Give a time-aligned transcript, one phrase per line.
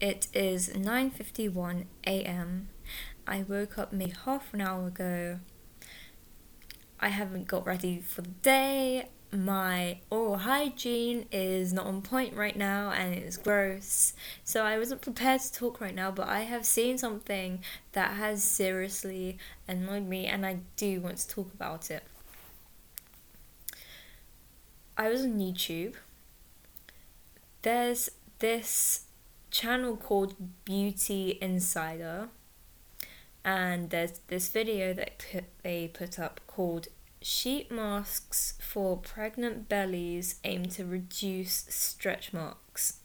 [0.00, 2.68] It is 9:51 a.m.
[3.26, 5.40] I woke up maybe half an hour ago.
[7.00, 9.08] I haven't got ready for the day.
[9.32, 14.14] My oral hygiene is not on point right now and it's gross.
[14.44, 17.60] So I wasn't prepared to talk right now, but I have seen something
[17.92, 19.36] that has seriously
[19.66, 22.04] annoyed me and I do want to talk about it.
[24.96, 25.94] I was on YouTube.
[27.62, 29.07] There's this
[29.58, 32.28] channel called Beauty Insider,
[33.44, 35.20] and there's this video that
[35.64, 36.86] they put up called
[37.20, 43.00] Sheet Masks for Pregnant Bellies Aim to Reduce Stretch Marks.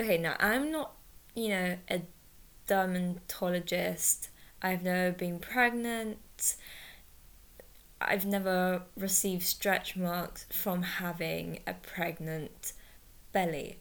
[0.00, 0.96] Okay, now I'm not,
[1.36, 2.02] you know, a
[2.66, 4.30] dermatologist.
[4.60, 6.56] I've never been pregnant.
[8.00, 12.72] I've never received stretch marks from having a pregnant
[13.32, 13.78] belly.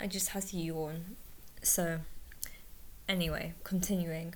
[0.00, 1.16] I just had to yawn.
[1.62, 2.00] So,
[3.08, 4.34] anyway, continuing.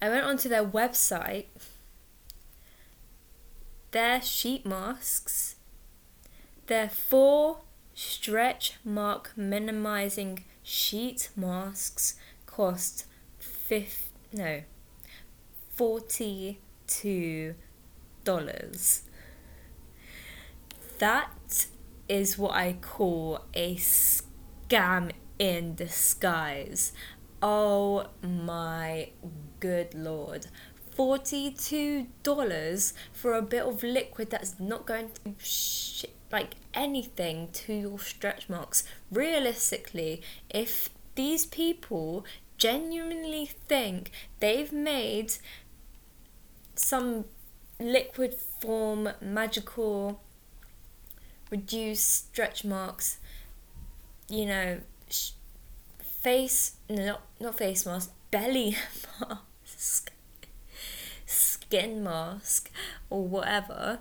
[0.00, 1.46] I went onto their website.
[3.90, 5.56] Their sheet masks,
[6.66, 7.58] their four
[7.94, 13.06] stretch mark minimizing sheet masks cost
[13.38, 14.62] fifth no
[15.70, 17.54] forty two
[18.24, 19.02] dollars.
[20.98, 21.66] That
[22.08, 26.92] is what I call a scam in disguise.
[27.42, 29.10] Oh my
[29.60, 30.46] good lord.
[30.96, 38.48] $42 for a bit of liquid that's not going to like anything to your stretch
[38.48, 38.84] marks.
[39.10, 42.24] Realistically, if these people
[42.58, 45.34] genuinely think they've made
[46.76, 47.24] some
[47.80, 50.20] liquid form magical
[51.50, 53.18] reduce stretch marks,
[54.28, 55.32] you know, sh-
[55.98, 58.76] face, no, not, not face mask, belly
[59.20, 60.12] mask,
[61.26, 62.70] skin mask,
[63.10, 64.00] or whatever,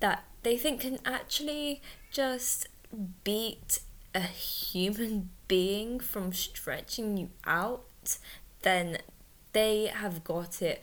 [0.00, 2.68] that they think can actually just
[3.24, 3.80] beat
[4.14, 8.18] a human being from stretching you out,
[8.62, 8.98] then
[9.52, 10.82] they have got it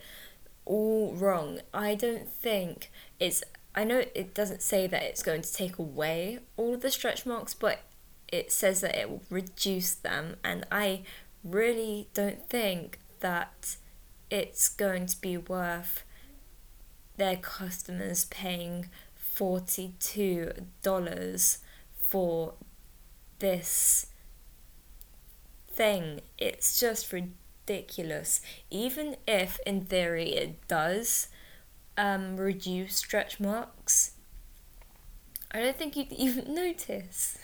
[0.64, 1.60] all wrong.
[1.72, 2.90] I don't think
[3.20, 3.42] it's
[3.74, 7.26] I know it doesn't say that it's going to take away all of the stretch
[7.26, 7.80] marks, but
[8.28, 11.02] it says that it will reduce them, and I
[11.42, 13.76] really don't think that
[14.30, 16.04] it's going to be worth
[17.16, 18.88] their customers paying
[19.36, 21.58] $42
[22.08, 22.54] for
[23.38, 24.06] this
[25.68, 26.20] thing.
[26.38, 28.40] It's just ridiculous.
[28.70, 31.28] Even if, in theory, it does
[31.96, 34.12] um, reduce stretch marks,
[35.50, 37.38] I don't think you'd even notice.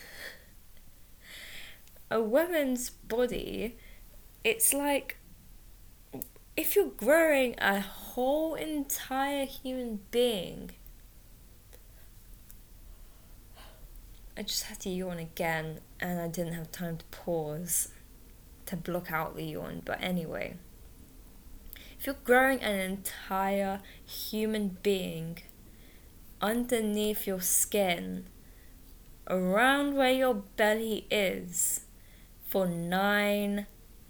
[2.10, 3.76] A woman's body,
[4.42, 5.18] it's like
[6.56, 10.72] if you're growing a whole entire human being.
[14.36, 17.88] I just had to yawn again and I didn't have time to pause
[18.66, 20.56] to block out the yawn, but anyway.
[22.00, 25.42] If you're growing an entire human being
[26.40, 28.24] underneath your skin,
[29.28, 31.84] around where your belly is,
[32.48, 33.66] for nine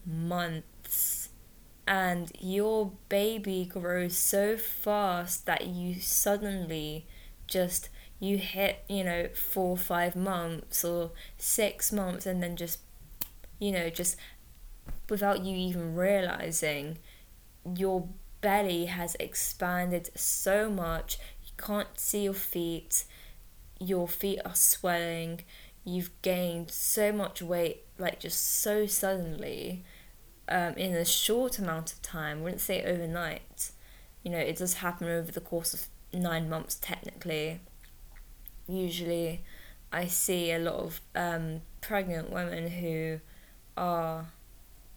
[0.07, 1.31] months,
[1.85, 7.09] and your baby grows so fast that you suddenly
[7.49, 7.89] just
[8.21, 12.79] you hit you know four five months or six months and then just
[13.59, 14.15] you know just
[15.09, 16.97] without you even realizing
[17.77, 18.09] your
[18.41, 23.05] belly has expanded so much, you can't see your feet,
[23.79, 25.43] your feet are swelling,
[25.85, 29.85] you've gained so much weight, like just so suddenly,
[30.49, 32.39] um, in a short amount of time.
[32.39, 33.71] I wouldn't say overnight.
[34.23, 37.61] You know, it does happen over the course of nine months, technically.
[38.69, 39.43] Usually,
[39.93, 43.21] I see a lot of um, pregnant women who
[43.77, 44.27] are,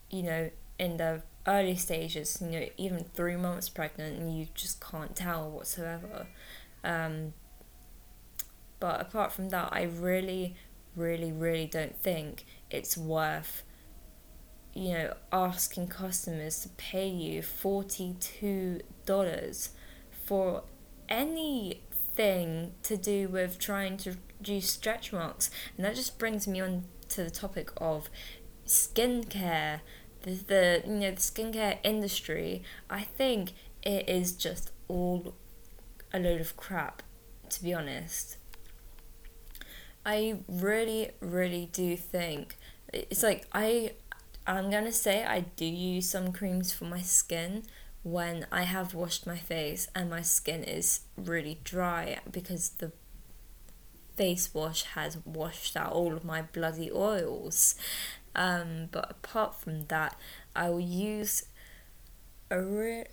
[0.09, 4.81] you know, in their early stages, you know, even three months pregnant, and you just
[4.81, 6.27] can't tell whatsoever.
[6.83, 7.33] Um,
[8.79, 10.55] but apart from that, I really,
[10.95, 13.63] really, really don't think it's worth,
[14.73, 19.69] you know, asking customers to pay you $42
[20.25, 20.63] for
[21.09, 25.49] anything to do with trying to reduce stretch marks.
[25.77, 28.09] And that just brings me on to the topic of
[28.65, 29.81] skincare
[30.23, 35.35] the, the you know the skincare industry, I think it is just all
[36.13, 37.03] a load of crap,
[37.49, 38.37] to be honest.
[40.05, 42.57] I really, really do think
[42.91, 43.93] it's like I
[44.45, 47.63] I'm gonna say I do use some creams for my skin
[48.03, 52.91] when I have washed my face and my skin is really dry because the
[54.15, 57.75] face wash has washed out all of my bloody oils.
[58.35, 60.17] Um, but apart from that,
[60.55, 61.43] I will use
[62.49, 63.05] a re-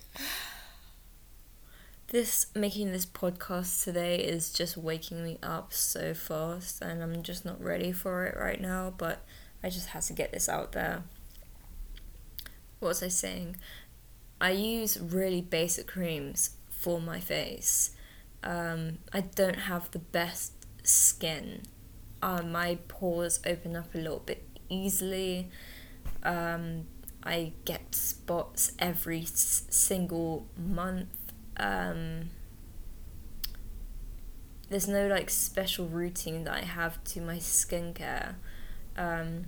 [2.07, 7.45] this making this podcast today is just waking me up so fast and I'm just
[7.45, 9.23] not ready for it right now, but
[9.63, 11.03] I just had to get this out there.
[12.79, 13.55] What was I saying?
[14.41, 17.91] I use really basic creams for my face.
[18.43, 20.53] Um, I don't have the best
[20.83, 21.61] skin.
[22.21, 25.49] Uh, my pores open up a little bit easily.
[26.23, 26.87] Um,
[27.23, 31.09] I get spots every s- single month.
[31.57, 32.29] Um,
[34.69, 38.35] there's no like special routine that I have to my skincare.
[38.97, 39.45] Um,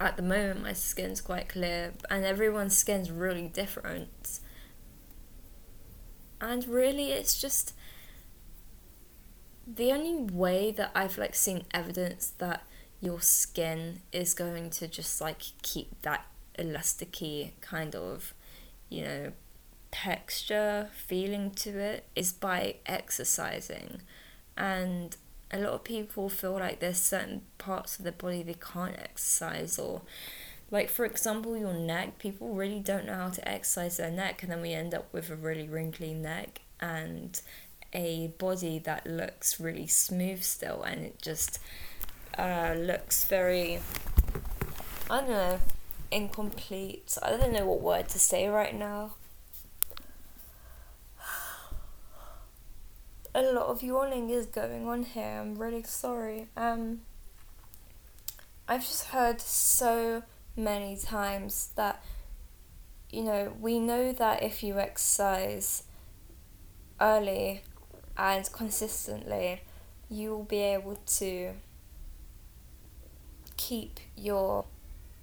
[0.00, 4.40] at the moment, my skin's quite clear, and everyone's skin's really different.
[6.40, 7.72] And really, it's just
[9.66, 12.62] the only way that I've like seen evidence that
[13.00, 16.26] your skin is going to just like keep that
[16.58, 18.34] elasticy kind of,
[18.88, 19.32] you know,
[19.90, 24.02] texture feeling to it is by exercising.
[24.56, 25.16] And
[25.50, 29.78] a lot of people feel like there's certain parts of their body they can't exercise
[29.78, 30.02] or
[30.70, 34.52] like for example your neck people really don't know how to exercise their neck and
[34.52, 37.40] then we end up with a really wrinkly neck and
[37.94, 41.58] a body that looks really smooth still and it just
[42.38, 43.80] uh, looks very
[45.10, 45.58] i don't know
[46.10, 49.12] incomplete i don't know what word to say right now
[53.34, 55.40] a lot of yawning is going on here.
[55.40, 56.48] I'm really sorry.
[56.56, 57.02] Um,
[58.66, 60.22] I've just heard so
[60.56, 62.02] many times that,
[63.10, 65.84] you know, we know that if you exercise
[67.00, 67.62] early
[68.16, 69.62] and consistently,
[70.10, 71.52] you will be able to
[73.58, 74.64] keep your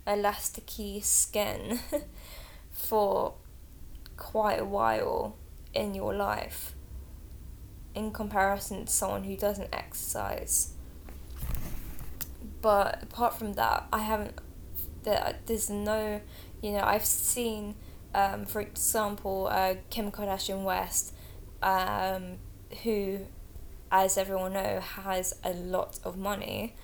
[0.06, 1.80] elasticy skin
[2.72, 3.34] for
[4.18, 5.36] quite a while
[5.74, 6.76] in your life
[7.96, 10.74] in comparison to someone who doesn't exercise.
[12.62, 14.40] But apart from that, I haven't.
[15.04, 16.20] There, there's no,
[16.62, 17.76] you know, I've seen,
[18.14, 21.14] um, for example, uh, Kim Kardashian West,
[21.62, 22.38] um,
[22.84, 23.20] who,
[23.92, 26.76] as everyone know, has a lot of money,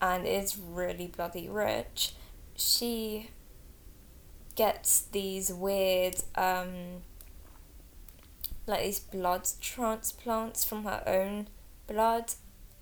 [0.00, 2.14] and is really bloody rich.
[2.56, 3.30] She
[4.54, 7.02] gets these weird um,
[8.66, 11.48] like these blood transplants from her own
[11.86, 12.32] blood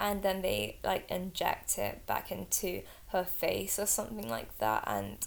[0.00, 5.18] and then they like inject it back into her face or something like that and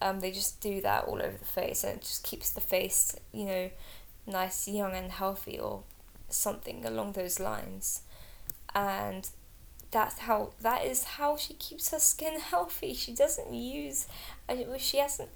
[0.00, 3.16] um, they just do that all over the face and it just keeps the face
[3.32, 3.70] you know
[4.26, 5.82] nice young and healthy or
[6.28, 8.02] something along those lines
[8.74, 9.30] and
[9.96, 14.06] that's how that is how she keeps her skin healthy she doesn't use
[14.78, 15.30] she hasn't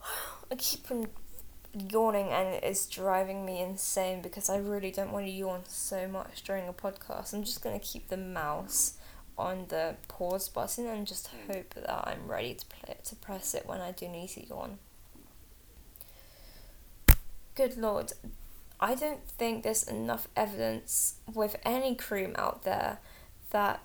[0.50, 1.08] I keep on
[1.74, 6.08] yawning and it is driving me insane because I really don't want to yawn so
[6.08, 7.34] much during a podcast.
[7.34, 8.94] I'm just to keep the mouse
[9.36, 13.66] on the pause button and just hope that I'm ready to play to press it
[13.66, 14.78] when I do need to yawn.
[17.54, 18.12] Good lord,
[18.80, 22.98] I don't think there's enough evidence with any cream out there
[23.50, 23.82] that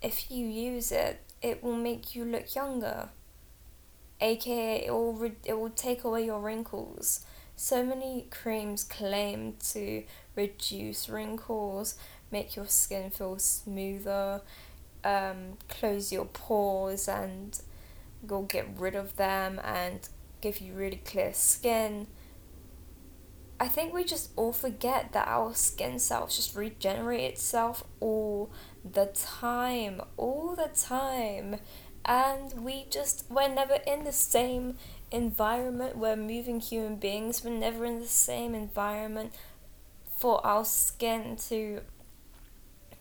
[0.00, 3.10] if you use it, it will make you look younger
[4.20, 7.24] aka it will re- it will take away your wrinkles.
[7.56, 10.04] So many creams claim to
[10.36, 11.96] reduce wrinkles,
[12.30, 14.42] make your skin feel smoother,
[15.04, 17.60] um, close your pores and
[18.26, 20.08] go get rid of them and
[20.40, 22.06] give you really clear skin.
[23.60, 28.52] I think we just all forget that our skin cells just regenerate itself all
[28.84, 31.56] the time, all the time.
[32.04, 34.76] And we just we're never in the same
[35.10, 35.96] environment.
[35.96, 37.44] We're moving human beings.
[37.44, 39.32] We're never in the same environment
[40.16, 41.80] for our skin to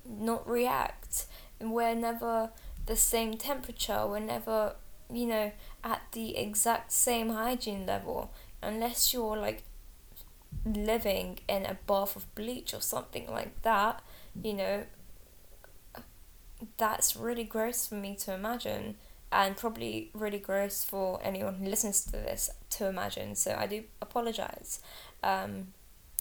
[0.06, 1.28] not react.
[1.62, 2.50] We're never
[2.88, 4.08] the same temperature.
[4.08, 4.76] We're never
[5.14, 5.52] you know
[5.84, 8.34] at the exact same hygiene level.
[8.64, 9.64] Unless you're like
[10.76, 14.02] living in a bath of bleach or something like that
[14.42, 14.84] you know
[16.78, 18.96] that's really gross for me to imagine
[19.32, 23.84] and probably really gross for anyone who listens to this to imagine so i do
[24.02, 24.80] apologize
[25.24, 25.68] um,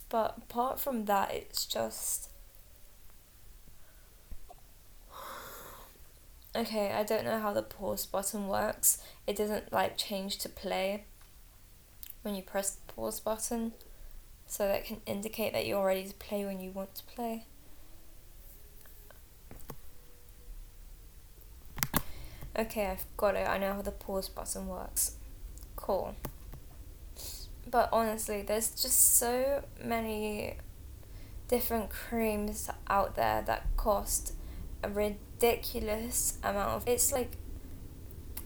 [0.09, 2.31] But apart from that, it's just.
[6.55, 8.99] Okay, I don't know how the pause button works.
[9.27, 11.05] It doesn't like change to play
[12.23, 13.73] when you press the pause button,
[14.47, 17.45] so that can indicate that you're ready to play when you want to play.
[22.59, 23.47] Okay, I've got it.
[23.47, 25.17] I know how the pause button works.
[25.75, 26.15] Cool.
[27.71, 30.57] But honestly, there's just so many
[31.49, 34.33] different creams out there that cost
[34.83, 37.33] a ridiculous amount of it's like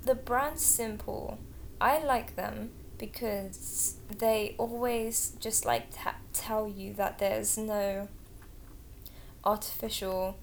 [0.05, 1.39] the brand's simple.
[1.81, 8.07] I like them because they always just like t- tell you that there's no
[9.43, 10.37] artificial,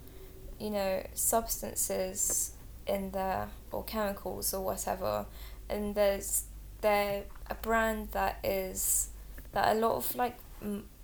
[0.59, 2.53] you know, substances
[2.87, 5.27] in there or chemicals or whatever.
[5.69, 6.45] And there's
[6.81, 9.09] they're a brand that is
[9.53, 10.37] that a lot of like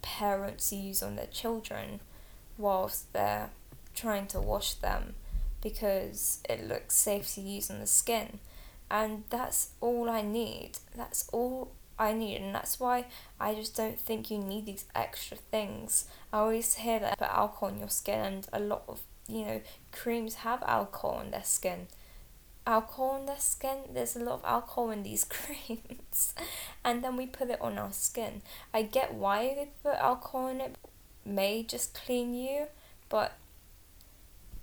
[0.02, 2.00] parents use on their children
[2.58, 3.50] whilst they're
[3.96, 5.14] trying to wash them
[5.62, 8.40] because it looks safe to use on the skin
[8.90, 13.06] and that's all I need that's all I need and that's why
[13.40, 17.70] I just don't think you need these extra things I always hear that put alcohol
[17.70, 19.62] on your skin and a lot of you know,
[19.92, 21.88] creams have alcohol on their skin.
[22.66, 26.34] Alcohol on their skin, there's a lot of alcohol in these creams,
[26.84, 28.42] and then we put it on our skin.
[28.74, 30.76] I get why they put alcohol in it,
[31.26, 32.68] may just clean you,
[33.10, 33.34] but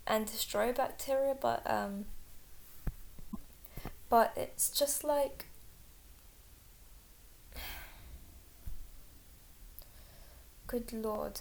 [0.07, 2.07] and destroy bacteria, but um,
[4.11, 5.47] but it's just like
[10.67, 11.40] good lord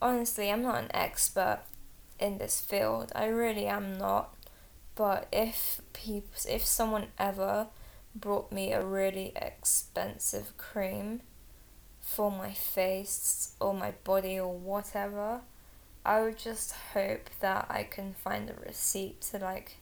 [0.00, 1.60] honestly i'm not an expert
[2.20, 3.10] in this field.
[3.14, 4.34] I really am not.
[4.94, 7.68] But if people, if someone ever
[8.14, 11.22] brought me a really expensive cream
[12.00, 15.40] for my face or my body or whatever,
[16.04, 19.76] I would just hope that I can find a receipt to like,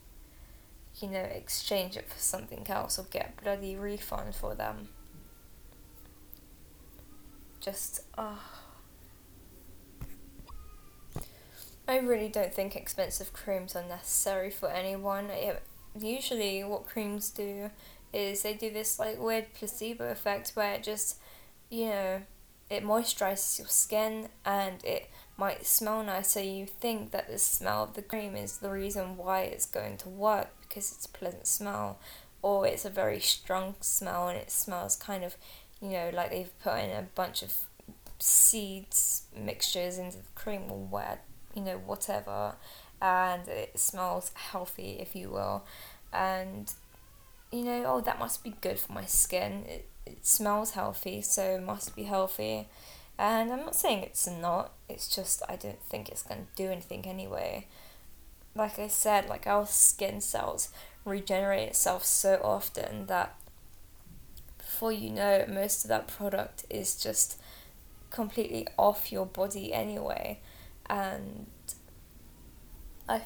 [1.01, 4.89] you know, exchange it for something else or get a bloody refund for them.
[7.61, 8.41] Just, oh.
[11.87, 15.27] I really don't think expensive creams are necessary for anyone.
[15.31, 15.63] It,
[15.99, 17.71] usually, what creams do
[18.13, 21.19] is they do this like weird placebo effect where it just,
[21.71, 22.23] you know,
[22.71, 26.33] it moisturizes your skin and it might smell nice.
[26.33, 29.97] So you think that the smell of the cream is the reason why it's going
[29.99, 31.99] to work because it's a pleasant smell,
[32.41, 35.37] or it's a very strong smell and it smells kind of,
[35.83, 37.53] you know, like they've put in a bunch of
[38.21, 41.19] seeds mixtures into the cream or where
[41.55, 42.55] you know, whatever,
[43.03, 45.65] and it smells healthy, if you will,
[46.13, 46.73] and
[47.51, 49.65] you know, oh, that must be good for my skin.
[49.67, 52.69] It, it smells healthy, so it must be healthy.
[53.19, 56.71] And I'm not saying it's not, it's just I don't think it's going to do
[56.71, 57.67] anything anyway.
[58.59, 60.71] Like I said, like our skin cells
[61.05, 63.35] regenerate itself so often that
[64.59, 67.41] before you know most of that product is just
[68.11, 70.41] completely off your body anyway
[70.89, 71.47] and
[73.09, 73.23] I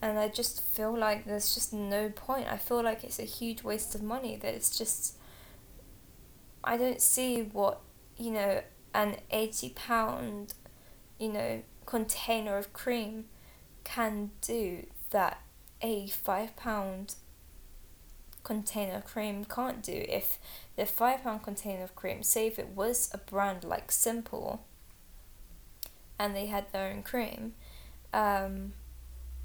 [0.00, 2.48] and I just feel like there's just no point.
[2.50, 4.36] I feel like it's a huge waste of money.
[4.36, 5.16] That it's just
[6.64, 7.80] I don't see what
[8.16, 8.62] you know
[8.94, 10.54] an eighty pound
[11.18, 13.26] you know container of cream
[13.84, 15.40] can do that
[15.80, 17.14] a five pound
[18.44, 20.38] container of cream can't do if
[20.76, 24.64] the five pound container of cream say if it was a brand like simple
[26.22, 27.54] and they had their own cream,
[28.12, 28.74] um,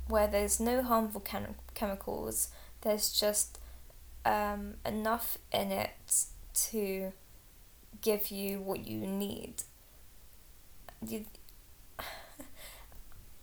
[0.07, 2.49] where there's no harmful chem- chemicals.
[2.81, 3.59] There's just
[4.25, 5.91] um, enough in it
[6.53, 7.13] to
[8.01, 9.63] give you what you need.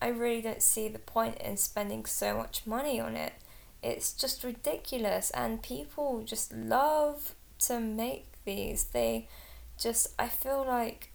[0.04, 3.32] I really don't see the point in spending so much money on it.
[3.82, 8.84] It's just ridiculous, and people just love to make these.
[8.84, 9.28] They
[9.78, 11.10] just, I feel like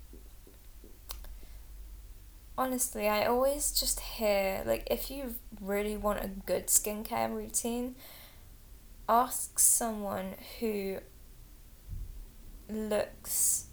[2.57, 7.95] honestly, I always just hear like if you really want a good skincare routine,
[9.07, 10.97] ask someone who
[12.67, 13.67] looks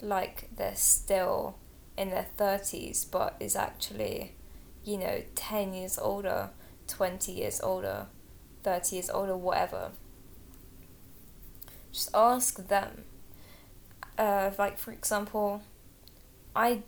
[0.00, 1.56] like they're still
[1.98, 4.36] in their 30s but is actually,
[4.84, 6.50] you know, 10 years older,
[6.86, 8.06] 20 years older,
[8.62, 9.92] 30 years older, whatever.
[11.92, 13.04] Just ask them.
[14.18, 15.62] Uh, like, for example,
[16.54, 16.82] I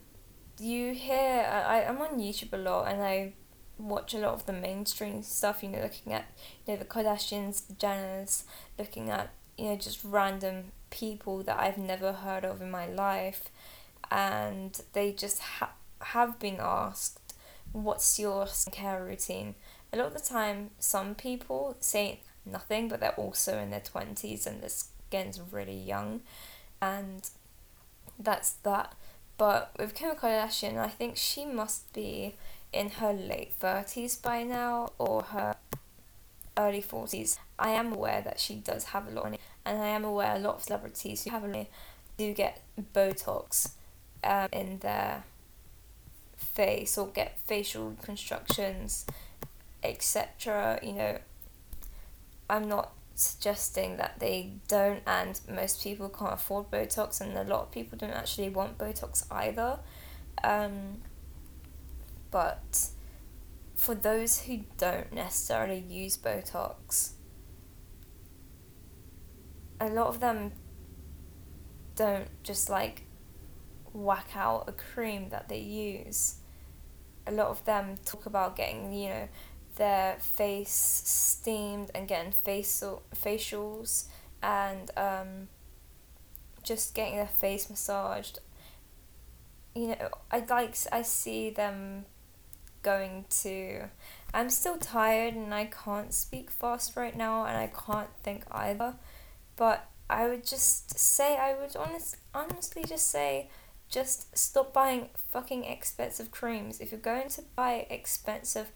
[0.59, 3.33] you hear I, I'm on YouTube a lot and I
[3.79, 6.27] watch a lot of the mainstream stuff, you know, looking at
[6.67, 8.45] you know the Kardashians, the Jenners,
[8.79, 13.51] looking at, you know, just random people that I've never heard of in my life,
[14.11, 17.21] and they just ha- have been asked,
[17.73, 19.55] What's your skincare routine?
[19.93, 24.47] A lot of the time, some people say nothing, but they're also in their 20s
[24.47, 26.21] and their skin's really young,
[26.81, 27.29] and
[28.19, 28.95] that's that.
[29.39, 32.35] But with Kim Kardashian, I think she must be
[32.73, 35.57] in her late 30s by now or her
[36.57, 37.39] early 40s.
[37.59, 40.37] I am aware that she does have a lot of money, and I am aware
[40.37, 41.71] a lot of celebrities who have a money
[42.17, 42.63] do get
[42.95, 43.71] Botox
[44.25, 45.25] um, in their
[46.43, 49.07] face or get facial reconstructions,
[49.83, 50.79] etc.
[50.83, 51.19] You know,
[52.49, 57.63] I'm not suggesting that they don't, and most people can't afford Botox, and a lot
[57.63, 59.79] of people don't actually want Botox either.
[60.43, 60.99] Um,
[62.31, 62.89] but
[63.77, 67.13] for those who don't necessarily use Botox,
[69.81, 70.53] a lot of them
[71.97, 73.03] don't just like
[73.93, 76.37] whack out a cream that they use.
[77.27, 79.29] A lot of them talk about getting, you know,
[79.77, 84.05] their face steamed and getting facial facials
[84.43, 85.49] and um,
[86.63, 88.41] just getting their face massaged.
[89.75, 92.05] You know, I like I see them
[92.83, 93.85] going to.
[94.35, 98.97] I'm still tired and I can't speak fast right now and I can't think either,
[99.57, 103.49] but I would just say I would honest honestly just say
[103.93, 106.81] just stop buying fucking expensive creams.
[106.81, 108.73] If you're going to buy expensive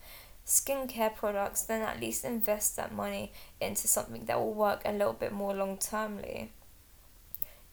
[0.47, 5.15] skincare products, then at least invest that money into something that will work a little
[5.15, 6.49] bit more long termly.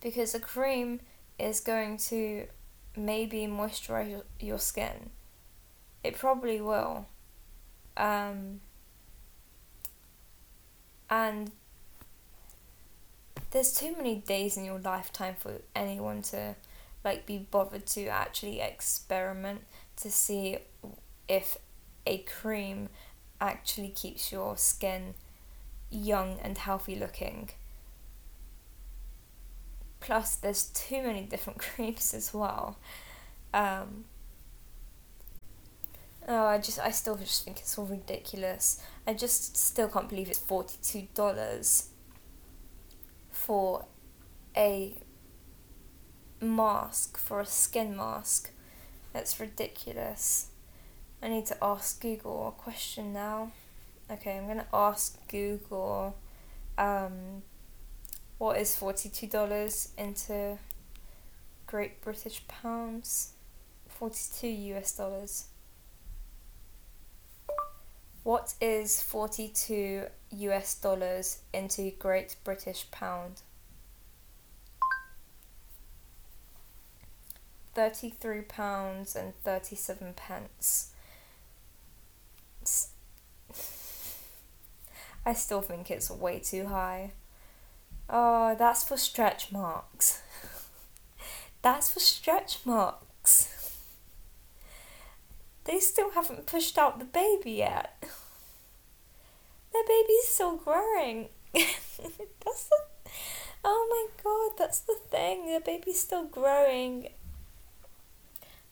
[0.01, 1.01] Because a cream
[1.37, 2.47] is going to
[2.95, 5.09] maybe moisturize your skin.
[6.03, 7.07] It probably will.
[7.97, 8.61] Um,
[11.09, 11.51] and
[13.51, 16.55] there's too many days in your lifetime for anyone to
[17.03, 19.61] like be bothered to actually experiment
[19.97, 20.57] to see
[21.27, 21.57] if
[22.05, 22.89] a cream
[23.39, 25.13] actually keeps your skin
[25.89, 27.49] young and healthy looking.
[29.99, 32.77] Plus, there's too many different creams as well.
[33.53, 34.05] Um,
[36.27, 38.81] oh, I just, I still just think it's all ridiculous.
[39.07, 41.89] I just still can't believe it's forty two dollars
[43.31, 43.85] for
[44.55, 44.97] a
[46.43, 48.51] mask, for a skin mask.
[49.13, 50.47] That's ridiculous.
[51.21, 53.51] I need to ask Google a question now.
[54.11, 56.15] Okay, I'm gonna ask Google
[56.77, 57.43] um,
[58.37, 60.57] what is $42 into
[61.65, 63.33] Great British Pounds?
[63.87, 65.45] 42 US dollars.
[68.23, 73.41] What is 42 US dollars into Great British Pound?
[77.73, 80.91] 33 pounds and 37 pence.
[85.25, 87.13] I still think it's way too high.
[88.09, 90.21] Oh, that's for stretch marks.
[91.61, 93.79] that's for stretch marks.
[95.65, 97.95] They still haven't pushed out the baby yet.
[99.73, 101.29] Their baby's still growing.
[101.53, 102.77] that's the.
[103.63, 105.53] Oh my god, that's the thing.
[105.53, 107.07] The baby's still growing.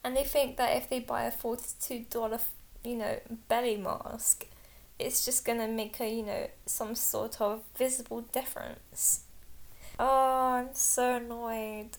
[0.04, 2.40] And they think that if they buy a $42
[2.84, 4.46] you know, belly mask,
[4.98, 9.24] it's just gonna make a, you know, some sort of visible difference.
[9.98, 11.90] Oh, I'm so annoyed.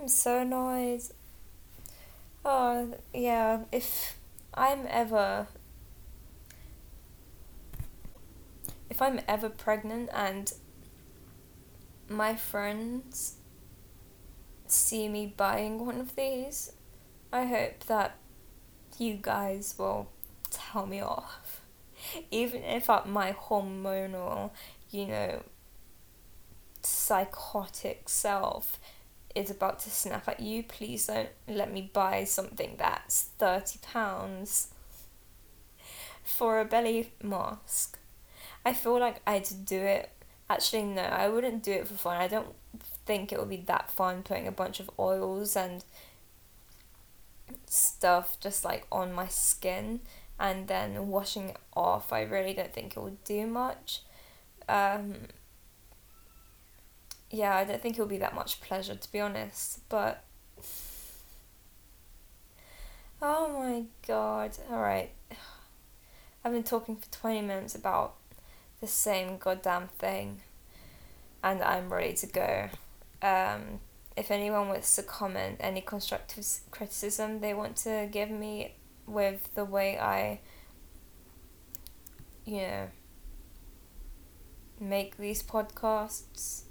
[0.00, 1.02] I'm so annoyed.
[2.44, 4.16] Oh, yeah, if
[4.54, 5.46] I'm ever.
[8.88, 10.52] If I'm ever pregnant and
[12.08, 13.36] my friends
[14.76, 16.72] see me buying one of these,
[17.32, 18.18] I hope that
[18.98, 20.10] you guys will
[20.50, 21.60] tell me off.
[22.30, 24.50] Even if my hormonal,
[24.90, 25.42] you know,
[26.82, 28.78] psychotic self
[29.34, 34.68] is about to snap at you, please don't let me buy something that's £30
[36.22, 37.98] for a belly mask.
[38.64, 40.10] I feel like I'd do it.
[40.48, 42.16] Actually, no, I wouldn't do it for fun.
[42.16, 42.54] I don't
[43.06, 45.84] think it would be that fun putting a bunch of oils and
[47.66, 50.00] stuff just like on my skin
[50.38, 52.12] and then washing it off.
[52.12, 54.02] I really don't think it would do much.
[54.68, 55.14] Um,
[57.30, 60.24] yeah, I don't think it will be that much pleasure to be honest, but
[63.22, 65.10] oh my god, alright.
[66.44, 68.14] I've been talking for 20 minutes about
[68.80, 70.42] the same goddamn thing.
[71.42, 72.68] and I'm ready to go.
[73.26, 73.80] Um,
[74.16, 79.64] if anyone wants to comment any constructive criticism they want to give me with the
[79.64, 80.40] way I,
[82.44, 82.88] you know,
[84.80, 86.62] make these podcasts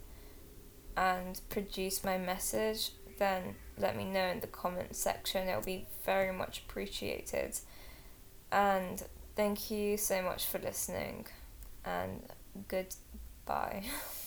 [0.95, 5.49] and produce my message, then let me know in the comment section.
[5.49, 7.59] It'll be very much appreciated.
[8.51, 9.03] And
[9.35, 11.25] thank you so much for listening,
[11.83, 12.23] and
[12.69, 13.83] goodbye.